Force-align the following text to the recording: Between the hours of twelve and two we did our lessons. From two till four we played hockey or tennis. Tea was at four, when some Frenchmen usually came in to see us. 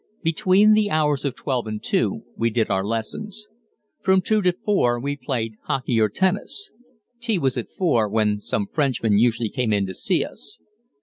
Between 0.23 0.73
the 0.73 0.89
hours 0.89 1.25
of 1.25 1.35
twelve 1.35 1.67
and 1.67 1.79
two 1.83 2.23
we 2.35 2.49
did 2.49 2.71
our 2.71 2.83
lessons. 2.83 3.45
From 4.01 4.19
two 4.19 4.41
till 4.41 4.53
four 4.65 4.99
we 4.99 5.15
played 5.15 5.57
hockey 5.65 6.01
or 6.01 6.09
tennis. 6.09 6.71
Tea 7.19 7.37
was 7.37 7.55
at 7.55 7.69
four, 7.69 8.09
when 8.09 8.39
some 8.39 8.65
Frenchmen 8.65 9.19
usually 9.19 9.49
came 9.49 9.71
in 9.71 9.85
to 9.85 9.93
see 9.93 10.25
us. 10.25 10.57